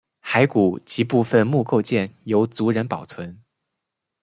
[0.23, 3.39] 骸骨及部分墓构件由族人保存。